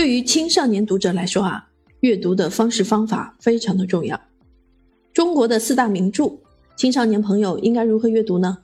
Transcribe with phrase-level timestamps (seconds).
[0.00, 1.68] 对于青少年读者来说啊，
[2.00, 4.18] 阅读的方式方法非常的重要。
[5.12, 6.38] 中国的四大名著，
[6.74, 8.56] 青少年朋友应该如何阅读呢？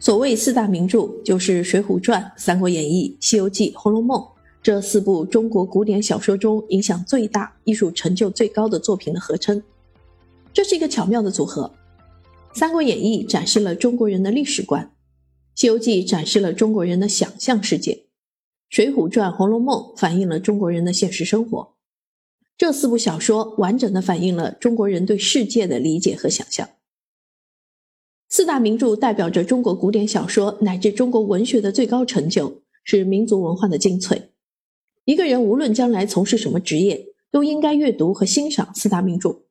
[0.00, 4.18] 所谓四大名著，就是《水浒传》《三国演义》《西游记》《红楼梦》
[4.60, 9.62] 这四部中国古典小说中影响最大、艺术成就最高的作品的合称。
[10.52, 11.72] 这是一个巧妙的组合。
[12.58, 14.86] 《三国演义》展示了中国人的历史观，
[15.54, 17.92] 《西游记》展示了中国人的想象世界，
[18.68, 21.74] 《水浒传》《红楼梦》反映了中国人的现实生活。
[22.56, 26.68] 这四部小说完整的反映了中国人对世界的理解和想象。
[28.28, 34.32] 四大名著代表着中国古典小说乃至中国文学的最高成就，是民族文化的精粹。
[35.04, 39.44] 一个人无论将来从事什么职业，都应该阅读和欣赏四大名著。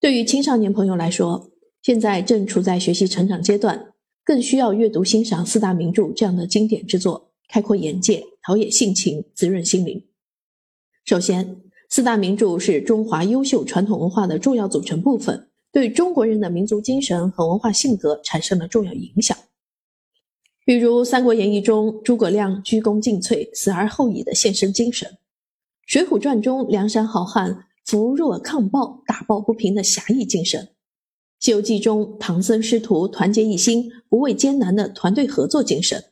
[0.00, 1.50] 对于青少年朋友来说，
[1.82, 3.92] 现在正处在学习成长阶段，
[4.24, 10.04] 更需要阅读欣赏四大名著这样的经典之作，开阔眼界，陶冶性情，滋润心灵。
[11.04, 15.50] 首先，四大名著是中华优秀传统文化的重要组成部分。
[15.72, 19.36] 对中国人的民族精神和文化性格产生了重要影响。
[20.64, 25.10] 比如《三国演义》中诸葛亮鞠躬尽瘁、死而后已的献身精神，
[25.84, 30.62] 《水浒传》中梁山好汉扶弱抗暴、打抱不平的侠义精神，
[31.40, 36.00] 《西游记》中唐僧师徒团结一心、不畏艰难的团队合作精神，《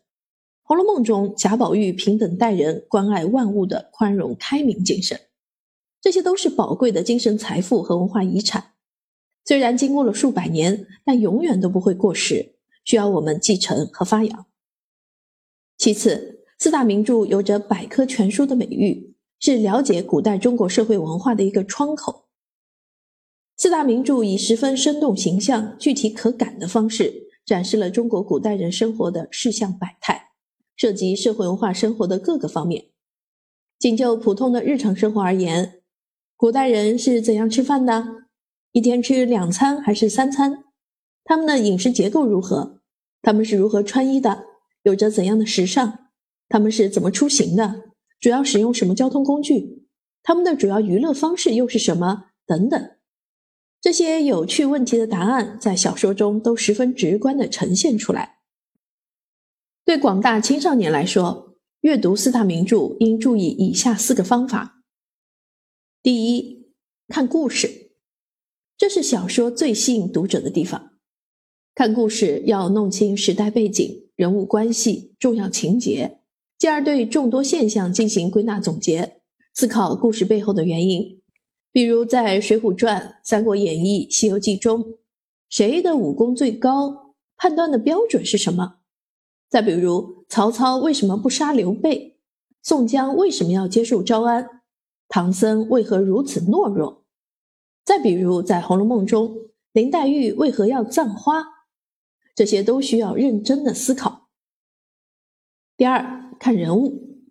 [0.63, 5.21] 红楼梦》中贾宝玉平等待人、关爱万物的宽容开明精神，
[6.01, 8.73] 这些都是宝贵的精神财富和文化遗产。
[9.45, 14.47] 虽然经过了数百年，但永远都不会过时，需要我们继承和发扬。
[15.77, 22.29] 其次，四大名著有着百科全书的美誉，是了解古代中国社会文化的一个窗口。
[23.57, 30.32] 四大名著以十分生动形象、具体可感的方式，展示了中国古代人生活的世相百态，
[30.83, 32.87] 涉及社会文化生活的各个方面。
[33.79, 35.81] 仅就普通的日常生活而言，
[36.37, 38.25] 古代人是怎样吃饭的？
[38.73, 40.65] 一天吃两餐还是三餐？
[41.23, 42.81] 他们的饮食结构如何？
[43.23, 44.47] 他们是如何穿衣的？
[44.83, 46.09] 有着怎样的时尚？
[46.49, 47.85] 他们是怎么出行的？
[48.19, 49.87] 主要使用什么交通工具？
[50.25, 52.25] 他们的主要娱乐方式又是什么？
[52.45, 52.91] 等等，
[53.81, 58.41] 这些有趣问题的答案在小说中都十分直观的呈现出来。
[59.85, 64.85] 对广大青少年来说，阅读四大名著应注意以下四个方法：
[66.01, 66.69] 第一，
[67.09, 67.91] 看故事。
[68.79, 70.93] 这是小说最吸引读者的地方。
[71.75, 76.21] 看故事要弄清时代背景、人物关系、重要情节，
[76.57, 79.21] 进而对众多现象进行归纳总结，
[79.53, 81.21] 思考故事背后的原因。
[81.73, 84.99] 比如在《水浒传》《三国演义》《西游记》中，
[85.49, 87.17] 谁的武功最高？
[87.37, 88.82] 判断的标准是什么？
[89.53, 92.19] 再比如曹操为什么不杀刘备？
[92.63, 94.63] 宋江为什么要接受招安？
[95.11, 97.05] 唐僧为何如此懦弱？
[97.85, 99.37] 再比如，在《红楼梦》中，
[99.75, 101.45] 林黛玉为何要葬花？
[102.35, 104.31] 这些都需要认真的思考。
[105.77, 107.27] 第二，看人物，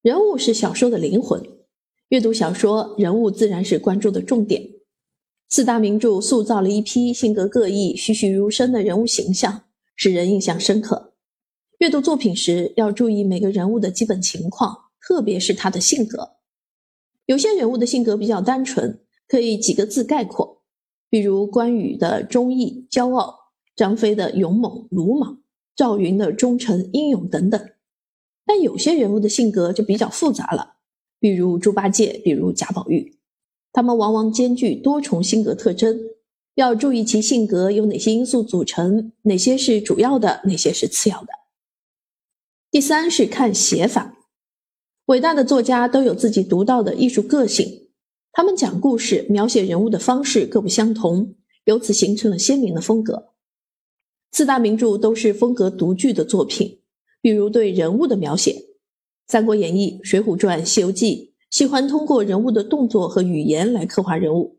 [0.00, 1.46] 人物是小说的灵魂。
[2.08, 4.66] 阅读小说，人物自然是关注的重点。
[5.50, 11.09] 四大名著塑造了一批性格各异、栩栩如生的人物形象，使人印象深刻。
[11.80, 16.32] 阅读作品时，要注意每个人物的基本情况，特别是他的性格。
[17.24, 19.00] 有些人物的性格比较单纯。
[19.26, 20.64] 可以几个字概括，
[21.08, 23.32] 比如关羽的忠义骄傲，
[23.76, 25.40] 张飞的勇猛鲁莽，
[25.76, 27.70] 赵云的忠诚英勇等等。
[28.44, 30.78] 但有些人物的性格就比较复杂了，
[31.20, 33.20] 比如猪八戒，比如贾宝玉，
[33.72, 35.96] 他们往往兼具多重性格特征，
[36.56, 41.28] 要注意其性格由哪些因素组成，哪些是主要的，哪些是次要的。
[42.70, 44.16] 第三是看写法，
[45.06, 47.88] 伟大的作家都有自己独到的艺术个性。
[48.30, 53.32] 他们讲故事、描写人物的方式各不相同，由此形成了鲜明的风格。
[54.30, 56.78] 四大名著都是风格独具的作品，
[57.20, 58.52] 比如对人物的描写，
[59.26, 64.58] 《三国演义》《水浒传》《西游记》喜欢通过人物的动作和语言来刻画人物，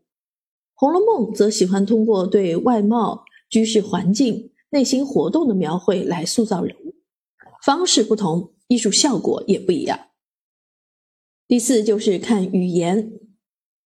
[0.74, 6.81] 红楼梦》则喜欢通过对外貌、居室环境、内心活动的描绘来塑造人物。
[7.64, 10.08] 方式不同，艺术效果也不一样。
[11.46, 13.12] 第四就是看语言。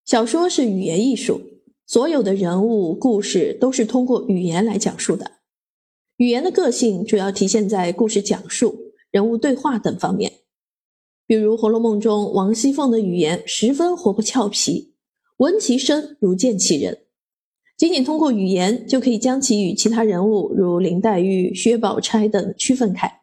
[0.06, 1.42] 小说是语言艺术，
[1.84, 5.32] 所有的人物故事都是通过语言来讲述的。
[6.16, 10.32] 语言的个性主要体现在故事讲述、人物对话等方面。
[11.26, 14.94] 比如《红楼梦》中王熙凤的语言十分活泼俏皮，
[15.36, 17.00] 闻其声如见其人。
[17.76, 23.20] 仅仅通过语言就可以将其与其他人物如林黛玉、薛宝钗等区分开。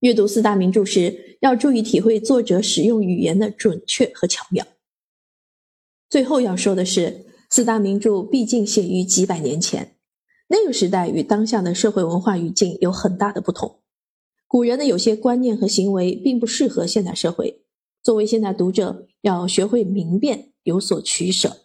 [0.00, 4.66] 阅读四大名著时，要注意体会作者使用语言的准确和巧妙。
[6.08, 9.96] 最后要说的是，四大名著毕竟写于几百年前，
[10.48, 13.80] 那个时代与当下的社会文化语境有很大的不同。
[14.46, 17.62] 古人的有些观念和行为并不适合现代社会，
[18.02, 21.58] 作为现代读者，要学会明辨，有所取舍。